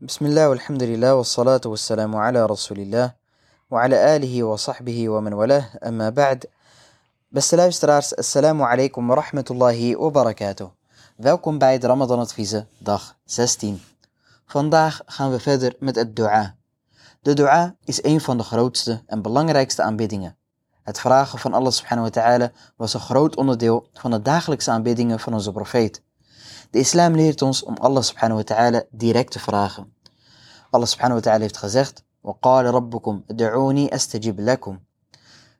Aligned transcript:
بسم 0.00 0.26
الله 0.26 0.48
والحمد 0.48 0.82
لله 0.82 1.14
والصلاة 1.14 1.60
والسلام 1.64 2.16
على 2.16 2.46
رسول 2.46 2.78
الله 2.78 3.12
وعلى 3.70 4.16
آله 4.16 4.42
وصحبه 4.42 5.08
ومن 5.08 5.32
والاه 5.32 5.64
أما 5.86 6.10
بعد 6.10 6.46
Beste 7.28 7.56
luisteraars, 7.56 8.16
assalamu 8.16 8.64
alaikum 8.64 9.08
wa 9.08 9.14
rahmatullahi 9.14 9.96
wa 9.96 10.10
barakatuh. 10.10 10.68
Welkom 11.16 11.58
bij 11.58 11.72
het 11.72 11.84
Ramadan 11.84 12.18
Adviezen, 12.18 12.68
dag 12.78 13.16
16. 13.24 13.82
Vandaag 14.46 15.02
gaan 15.06 15.30
we 15.30 15.40
verder 15.40 15.76
met 15.78 15.96
het 15.96 16.16
dua. 16.16 16.54
De 17.20 17.34
dua 17.34 17.74
is 17.84 18.04
een 18.04 18.20
van 18.20 18.36
de 18.36 18.42
grootste 18.42 19.02
en 19.06 19.22
belangrijkste 19.22 19.82
aanbiddingen. 19.82 20.36
Het 20.82 21.00
vragen 21.00 21.38
van 21.38 21.52
Allah 21.52 21.72
subhanahu 21.72 22.10
wa 22.12 22.22
ta'ala 22.22 22.52
was 22.76 22.94
een 22.94 23.00
groot 23.00 23.36
onderdeel 23.36 23.88
van 23.92 24.10
de 24.10 24.22
dagelijkse 24.22 24.70
aanbiddingen 24.70 25.20
van 25.20 25.34
onze 25.34 25.52
profeet. 25.52 26.02
De 26.70 26.78
islam 26.78 27.14
leert 27.14 27.42
ons 27.42 27.62
om 27.62 27.76
Allah 27.76 28.02
subhanahu 28.02 28.36
wa 28.36 28.54
ta'ala 28.54 28.82
direct 28.90 29.30
te 29.30 29.38
vragen. 29.38 29.92
Allah 30.70 30.86
subhanahu 30.86 31.20
wa 31.20 31.24
ta'ala 31.30 31.40
heeft 31.40 31.56
gezegd, 31.56 32.04
وَقَالَ 32.20 32.66
رَبُّكُمْ 32.66 33.22
ادْعُونِي 33.26 33.88
أَسْتَجِبْ 33.94 34.40
لَكُمْ 34.40 34.78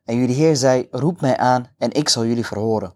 En 0.05 0.17
jullie 0.17 0.35
Heer 0.35 0.57
zei, 0.57 0.89
roep 0.91 1.21
mij 1.21 1.37
aan 1.37 1.67
en 1.79 1.93
ik 1.93 2.09
zal 2.09 2.25
jullie 2.25 2.47
verhoren. 2.47 2.95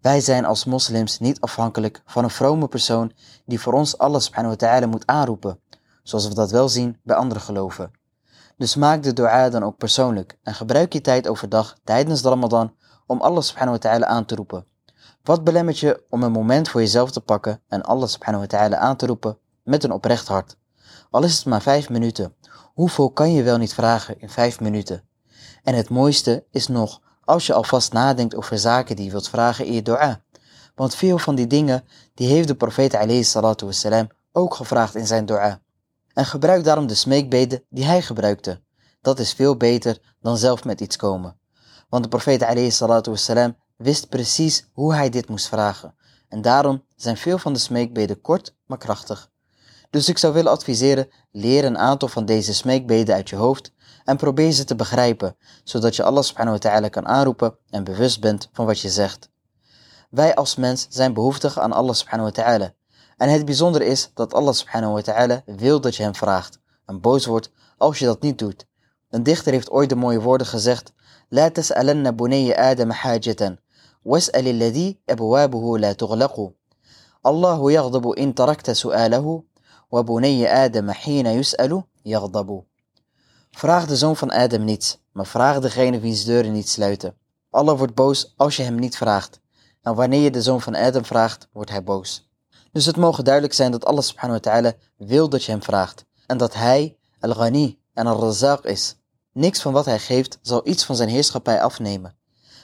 Wij 0.00 0.20
zijn 0.20 0.44
als 0.44 0.64
moslims 0.64 1.18
niet 1.18 1.40
afhankelijk 1.40 2.02
van 2.06 2.24
een 2.24 2.30
vrome 2.30 2.68
persoon 2.68 3.12
die 3.46 3.60
voor 3.60 3.72
ons 3.72 3.98
Allah 3.98 4.20
subhanahu 4.20 4.56
wa 4.58 4.66
ta'ala 4.66 4.86
moet 4.86 5.06
aanroepen, 5.06 5.60
zoals 6.02 6.28
we 6.28 6.34
dat 6.34 6.50
wel 6.50 6.68
zien 6.68 6.98
bij 7.02 7.16
andere 7.16 7.40
geloven. 7.40 7.90
Dus 8.56 8.76
maak 8.76 9.02
de 9.02 9.12
dua 9.12 9.48
dan 9.48 9.62
ook 9.62 9.76
persoonlijk 9.76 10.38
en 10.42 10.54
gebruik 10.54 10.92
je 10.92 11.00
tijd 11.00 11.28
overdag 11.28 11.76
tijdens 11.84 12.22
de 12.22 12.28
Ramadan 12.28 12.74
om 13.06 13.20
Allah 13.20 13.42
subhanahu 13.42 13.78
wa 13.78 13.88
ta'ala 13.88 14.06
aan 14.06 14.24
te 14.24 14.34
roepen. 14.34 14.66
Wat 15.27 15.43
belemmert 15.43 15.79
je 15.79 16.03
om 16.09 16.23
een 16.23 16.31
moment 16.31 16.69
voor 16.69 16.81
jezelf 16.81 17.11
te 17.11 17.21
pakken 17.21 17.61
en 17.67 17.83
Allah 17.83 18.07
subhanahu 18.07 18.41
wa 18.43 18.57
ta'ala 18.57 18.77
aan 18.77 18.95
te 18.95 19.05
roepen 19.05 19.37
met 19.63 19.83
een 19.83 19.91
oprecht 19.91 20.27
hart? 20.27 20.57
Al 21.09 21.23
is 21.23 21.37
het 21.37 21.45
maar 21.45 21.61
vijf 21.61 21.89
minuten. 21.89 22.35
Hoeveel 22.73 23.11
kan 23.11 23.33
je 23.33 23.43
wel 23.43 23.57
niet 23.57 23.73
vragen 23.73 24.19
in 24.19 24.29
vijf 24.29 24.59
minuten? 24.59 25.03
En 25.63 25.75
het 25.75 25.89
mooiste 25.89 26.45
is 26.51 26.67
nog 26.67 27.01
als 27.23 27.45
je 27.45 27.53
alvast 27.53 27.93
nadenkt 27.93 28.35
over 28.35 28.59
zaken 28.59 28.95
die 28.95 29.05
je 29.05 29.11
wilt 29.11 29.29
vragen 29.29 29.65
in 29.65 29.73
je 29.73 29.81
dua. 29.81 30.21
Want 30.75 30.95
veel 30.95 31.17
van 31.17 31.35
die 31.35 31.47
dingen 31.47 31.83
die 32.13 32.27
heeft 32.27 32.47
de 32.47 32.55
profeet 32.55 32.95
alayhi 32.95 33.23
salatu 33.23 33.69
ook 34.31 34.53
gevraagd 34.53 34.95
in 34.95 35.07
zijn 35.07 35.25
dua. 35.25 35.61
En 36.13 36.25
gebruik 36.25 36.63
daarom 36.63 36.87
de 36.87 36.95
smeekbeden 36.95 37.63
die 37.69 37.85
hij 37.85 38.01
gebruikte. 38.01 38.61
Dat 39.01 39.19
is 39.19 39.33
veel 39.33 39.57
beter 39.57 39.99
dan 40.21 40.37
zelf 40.37 40.63
met 40.63 40.81
iets 40.81 40.95
komen. 40.95 41.39
Want 41.89 42.03
de 42.03 42.09
profeet 42.09 42.43
alayhi 42.43 42.71
salatu 42.71 43.09
wassalam 43.09 43.55
wist 43.77 44.09
precies 44.09 44.67
hoe 44.73 44.93
hij 44.93 45.09
dit 45.09 45.29
moest 45.29 45.47
vragen. 45.47 45.95
En 46.29 46.41
daarom 46.41 46.83
zijn 46.95 47.17
veel 47.17 47.37
van 47.37 47.53
de 47.53 47.59
smeekbeden 47.59 48.21
kort, 48.21 48.55
maar 48.65 48.77
krachtig. 48.77 49.29
Dus 49.89 50.09
ik 50.09 50.17
zou 50.17 50.33
willen 50.33 50.51
adviseren: 50.51 51.09
leer 51.31 51.65
een 51.65 51.77
aantal 51.77 52.07
van 52.07 52.25
deze 52.25 52.53
smeekbeden 52.53 53.15
uit 53.15 53.29
je 53.29 53.35
hoofd 53.35 53.71
en 54.03 54.17
probeer 54.17 54.51
ze 54.51 54.63
te 54.63 54.75
begrijpen, 54.75 55.35
zodat 55.63 55.95
je 55.95 56.03
Allah 56.03 56.23
subhanahu 56.23 56.57
wa 56.61 56.69
ta'ala 56.69 56.87
kan 56.87 57.07
aanroepen 57.07 57.57
en 57.69 57.83
bewust 57.83 58.21
bent 58.21 58.49
van 58.51 58.65
wat 58.65 58.79
je 58.79 58.89
zegt. 58.89 59.29
Wij 60.09 60.35
als 60.35 60.55
mens 60.55 60.87
zijn 60.89 61.13
behoeftig 61.13 61.59
aan 61.59 61.71
Allah 61.71 61.93
subhanahu 61.95 62.29
wa 62.29 62.43
ta'ala. 62.43 62.73
En 63.17 63.29
het 63.29 63.45
bijzonder 63.45 63.81
is 63.81 64.11
dat 64.13 64.33
Allah 64.33 64.53
subhanahu 64.53 64.93
wa 64.93 65.01
ta'ala 65.01 65.41
wil 65.45 65.81
dat 65.81 65.95
je 65.95 66.03
hem 66.03 66.15
vraagt 66.15 66.59
en 66.85 67.01
boos 67.01 67.25
wordt 67.25 67.51
als 67.77 67.99
je 67.99 68.05
dat 68.05 68.21
niet 68.21 68.39
doet. 68.39 68.65
Een 69.09 69.23
dichter 69.23 69.51
heeft 69.51 69.69
ooit 69.69 69.89
de 69.89 69.95
mooie 69.95 70.21
woorden 70.21 70.47
gezegd: 70.47 70.93
La 71.29 71.49
tas'alanna 71.49 72.13
bunayya 72.13 72.55
adama 72.55 72.93
hajatan 72.93 73.59
واسأل 74.06 74.48
الذي 74.48 74.98
أبوابه 75.10 75.78
لا 75.78 75.92
تغلق 75.92 76.52
الله 77.26 77.72
يغضب 77.72 78.08
إن 78.10 78.34
تركت 78.34 78.70
سؤاله 78.70 79.42
وبني 79.90 80.46
آدم 80.64 80.90
حين 80.90 81.26
يسأل 81.26 81.82
يغضب 82.04 82.62
Vraag 83.54 83.86
de 83.86 83.96
zoon 83.96 84.16
van 84.16 84.30
Adam 84.30 84.64
niets, 84.64 84.98
maar 85.12 85.26
vraag 85.26 85.60
degene 85.60 86.00
wiens 86.00 86.24
deuren 86.24 86.52
niet 86.52 86.68
sluiten. 86.68 87.16
Allah 87.50 87.78
wordt 87.78 87.94
boos 87.94 88.34
als 88.36 88.56
je 88.56 88.62
hem 88.62 88.74
niet 88.74 88.96
vraagt. 88.96 89.40
En 89.82 89.94
wanneer 89.94 90.20
je 90.20 90.30
de 90.30 90.42
zoon 90.42 90.60
van 90.60 90.74
Adam 90.74 91.04
vraagt, 91.04 91.48
wordt 91.52 91.70
hij 91.70 91.82
boos. 91.82 92.30
Dus 92.72 92.86
het 92.86 92.96
mogen 92.96 93.24
duidelijk 93.24 93.54
zijn 93.54 93.70
dat 93.70 93.84
Allah 93.84 94.02
subhanahu 94.02 94.40
wa 94.42 94.50
ta'ala 94.50 94.72
wil 94.96 95.28
dat 95.28 95.44
je 95.44 95.50
hem 95.50 95.62
vraagt. 95.62 96.04
En 96.26 96.38
dat 96.38 96.54
hij 96.54 96.96
al-Ghani 97.20 97.78
en 97.92 98.06
al-Razaq 98.06 98.60
is. 98.62 98.96
Niks 99.32 99.60
van 99.60 99.72
wat 99.72 99.84
hij 99.84 99.98
geeft 99.98 100.38
zal 100.42 100.68
iets 100.68 100.84
van 100.84 100.96
zijn 100.96 101.08
heerschappij 101.08 101.62
afnemen. 101.62 102.16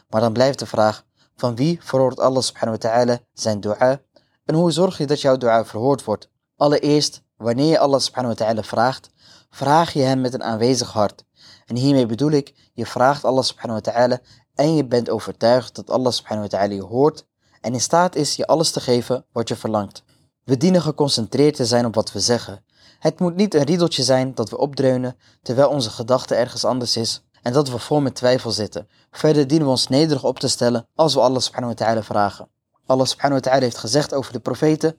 Maar 0.08 0.20
dan 0.20 0.32
blijft 0.32 0.58
de 0.58 0.66
vraag, 0.66 1.04
van 1.43 1.55
wie 1.55 1.79
verhoort 1.81 2.19
Allah 2.19 2.41
subhanahu 2.41 2.77
wa 2.81 2.89
ta'ala 2.89 3.19
zijn 3.33 3.59
dua? 3.59 4.01
En 4.45 4.55
hoe 4.55 4.71
zorg 4.71 4.97
je 4.97 5.05
dat 5.05 5.21
jouw 5.21 5.37
dua 5.37 5.65
verhoord 5.65 6.03
wordt? 6.03 6.29
Allereerst, 6.57 7.21
wanneer 7.37 7.69
je 7.69 7.79
Allah 7.79 7.99
subhanahu 7.99 8.35
wa 8.37 8.45
ta'ala 8.45 8.63
vraagt, 8.63 9.09
vraag 9.49 9.93
je 9.93 10.01
hem 10.01 10.21
met 10.21 10.33
een 10.33 10.43
aanwezig 10.43 10.91
hart. 10.91 11.23
En 11.65 11.75
hiermee 11.75 12.05
bedoel 12.05 12.31
ik, 12.31 12.53
je 12.73 12.85
vraagt 12.85 13.23
Allah 13.23 13.43
subhanahu 13.43 13.81
wa 13.83 13.91
ta'ala 13.91 14.19
en 14.55 14.75
je 14.75 14.85
bent 14.85 15.09
overtuigd 15.09 15.75
dat 15.75 15.89
Allah 15.89 16.11
subhanahu 16.11 16.47
wa 16.49 16.57
ta'ala 16.57 16.73
je 16.73 16.83
hoort 16.83 17.25
en 17.61 17.73
in 17.73 17.81
staat 17.81 18.15
is 18.15 18.35
je 18.35 18.47
alles 18.47 18.71
te 18.71 18.79
geven 18.79 19.25
wat 19.31 19.47
je 19.47 19.55
verlangt. 19.55 20.03
We 20.43 20.57
dienen 20.57 20.81
geconcentreerd 20.81 21.55
te 21.55 21.65
zijn 21.65 21.85
op 21.85 21.95
wat 21.95 22.11
we 22.11 22.19
zeggen. 22.19 22.63
Het 22.99 23.19
moet 23.19 23.35
niet 23.35 23.53
een 23.53 23.63
riedeltje 23.63 24.03
zijn 24.03 24.33
dat 24.35 24.49
we 24.49 24.57
opdreunen 24.57 25.15
terwijl 25.41 25.69
onze 25.69 25.89
gedachte 25.89 26.35
ergens 26.35 26.65
anders 26.65 26.97
is 26.97 27.23
en 27.42 27.52
dat 27.52 27.68
we 27.68 27.78
vol 27.78 28.00
met 28.00 28.14
twijfel 28.14 28.50
zitten. 28.50 28.88
Verder 29.10 29.46
dienen 29.46 29.66
we 29.66 29.72
ons 29.72 29.88
nederig 29.88 30.24
op 30.24 30.38
te 30.38 30.48
stellen 30.48 30.86
als 30.94 31.14
we 31.14 31.20
Allah 31.20 31.40
subhanahu 31.40 31.74
wa 31.76 31.84
ta'ala 31.84 32.02
vragen. 32.02 32.48
Allah 32.86 33.06
subhanahu 33.06 33.40
wa 33.40 33.50
ta'ala 33.50 33.62
heeft 33.62 33.78
gezegd 33.78 34.14
over 34.14 34.32
de 34.32 34.40
profeten 34.40 34.96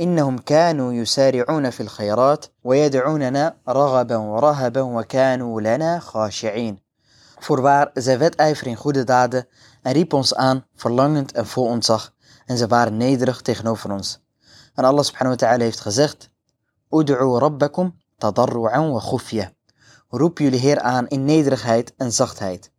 إنهم 0.00 0.38
كانوا 0.38 0.92
يسارعون 0.92 1.70
في 1.70 1.82
الخيرات 1.82 2.46
ويدعوننا 2.64 3.56
رغبا 3.68 4.16
ورهبا 4.16 4.80
وكانوا 4.80 5.60
لنا 5.60 5.98
خاشعين. 5.98 6.82
Voorwaar, 7.38 7.90
zij 7.94 8.18
wedijveren 8.18 8.70
in 8.70 8.76
goede 8.76 9.04
daden 9.04 9.46
en 9.82 9.92
riep 9.92 10.12
ons 10.12 10.34
aan, 10.34 10.64
verlangend 10.74 11.32
en 11.32 11.46
vol 11.46 11.64
ontzag, 11.64 12.14
en 12.46 12.56
ze 12.56 12.66
waren 12.66 12.96
nederig 12.96 13.40
tegenover 13.40 13.92
ons. 13.92 14.20
En 14.74 14.84
Allah 14.84 15.04
subhanahu 15.04 15.36
wa 15.38 15.46
ta'ala 15.46 15.62
heeft 15.62 15.80
gezegd, 15.80 16.30
Ud'u 16.90 17.38
rabbakum 17.38 17.94
tadarru'an 18.18 18.90
wa 18.90 19.00
khufya. 19.00 19.52
Roep 20.09 20.37
jullie 20.37 20.59
Heer 20.59 20.79
aan 20.79 21.07
in 21.07 21.25
nederigheid 21.25 21.93
en 21.97 22.11
zachtheid. 22.11 22.71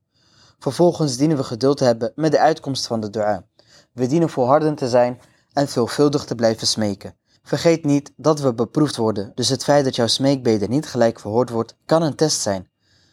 Vervolgens 0.58 1.16
dienen 1.16 1.36
we 1.36 1.44
geduld 1.44 1.76
te 1.76 1.84
hebben 1.84 2.12
met 2.14 2.32
de 2.32 2.38
uitkomst 2.38 2.86
van 2.86 3.00
de 3.00 3.10
dua. 3.10 3.46
We 3.92 4.06
dienen 4.06 4.28
volhardend 4.28 4.78
te 4.78 4.88
zijn 4.88 5.20
en 5.52 5.68
veelvuldig 5.68 6.24
te 6.24 6.34
blijven 6.34 6.66
smeken. 6.66 7.16
Vergeet 7.42 7.84
niet 7.84 8.12
dat 8.16 8.40
we 8.40 8.54
beproefd 8.54 8.96
worden, 8.96 9.32
dus 9.34 9.48
het 9.48 9.64
feit 9.64 9.84
dat 9.84 9.96
jouw 9.96 10.06
smeekbede 10.06 10.68
niet 10.68 10.86
gelijk 10.86 11.20
verhoord 11.20 11.50
wordt, 11.50 11.76
kan 11.86 12.02
een 12.02 12.14
test 12.14 12.40
zijn. 12.40 12.70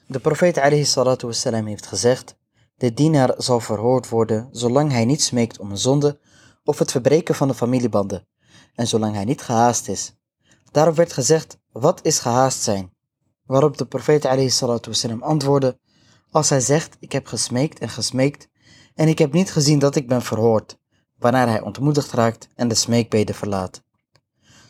De 0.07 0.19
profeet 0.19 1.21
wassalam 1.21 1.65
heeft 1.65 1.85
gezegd, 1.85 2.35
de 2.77 2.93
dienaar 2.93 3.33
zal 3.37 3.59
verhoord 3.59 4.09
worden 4.09 4.49
zolang 4.51 4.91
hij 4.91 5.05
niet 5.05 5.23
smeekt 5.23 5.59
om 5.59 5.71
een 5.71 5.77
zonde 5.77 6.19
of 6.63 6.79
het 6.79 6.91
verbreken 6.91 7.35
van 7.35 7.47
de 7.47 7.53
familiebanden, 7.53 8.27
en 8.75 8.87
zolang 8.87 9.15
hij 9.15 9.25
niet 9.25 9.41
gehaast 9.41 9.87
is. 9.87 10.15
Daarop 10.71 10.95
werd 10.95 11.13
gezegd, 11.13 11.57
wat 11.71 11.99
is 12.03 12.19
gehaast 12.19 12.61
zijn? 12.61 12.94
Waarop 13.45 13.78
de 13.78 13.85
profeet 13.85 14.25
alayhi 14.25 14.51
antwoordde, 15.19 15.79
als 16.31 16.50
hij 16.50 16.59
zegt, 16.59 16.97
ik 17.00 17.11
heb 17.11 17.28
gesmeekt 17.28 17.79
en 17.79 17.89
gesmeekt, 17.89 18.47
en 18.95 19.07
ik 19.07 19.17
heb 19.17 19.33
niet 19.33 19.51
gezien 19.51 19.79
dat 19.79 19.95
ik 19.95 20.07
ben 20.07 20.22
verhoord, 20.22 20.78
wanneer 21.17 21.47
hij 21.47 21.61
ontmoedigd 21.61 22.11
raakt 22.11 22.47
en 22.56 22.67
de 22.67 22.75
smeekbede 22.75 23.33
verlaat. 23.33 23.83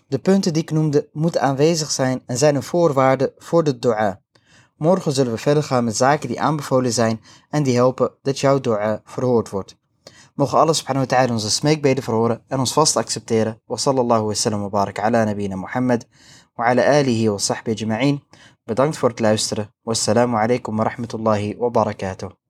De 0.08 0.20
punten 0.20 0.54
die 0.54 0.62
ik 0.62 0.72
noemde 0.72 1.10
moeten 1.12 1.42
aanwezig 1.42 1.92
zijn 1.92 2.24
en 2.26 2.38
zijn 2.38 2.56
een 2.56 2.64
voorwaarde 2.64 3.34
voor 3.38 3.64
de 3.64 3.80
dua. 3.80 4.22
Morgen 4.78 5.12
zullen 5.12 5.32
we 5.32 5.38
verder 5.38 5.64
gaan 5.64 5.84
met 5.84 5.96
zaken 5.96 6.28
die 6.28 6.42
aanbevolen 6.42 6.94
zijn 6.94 7.22
en 7.50 7.64
die 7.64 7.76
helpen 7.76 8.12
dat 8.22 8.40
jouw 8.40 8.60
dua 8.60 9.02
verhoord 9.04 9.50
wordt. 9.50 9.78
Mogen 10.36 10.60
Allah 10.60 10.76
subhanahu 10.76 11.08
wa 11.08 11.12
ta'ala 11.16 11.32
onze 11.32 11.50
smeekbeden 11.50 12.04
verhoren 12.04 12.44
en 12.48 12.60
ons 12.60 12.74
vast 12.74 12.98
accepteren. 12.98 13.62
Wa 13.66 13.78
sallallahu 13.78 14.26
wa 14.26 14.34
sallam 14.34 14.62
wa 14.62 14.70
barak 14.70 15.00
ala 15.00 15.24
nabina 15.26 15.56
Muhammad 15.56 16.04
wa 16.56 16.66
ala 16.66 16.84
alihi 16.84 17.30
wa 17.30 17.40
sahbihi 17.40 17.72
ajma'in. 17.72 18.20
Bedankt 18.64 18.98
voor 18.98 19.10
het 19.10 19.20
luisteren. 19.20 19.72
Wassalamu 19.84 20.36
alaikum 20.38 20.78
wa 20.78 20.84
rahmatullahi 20.84 21.56
wa 21.58 21.70
barakatuh. 21.70 22.45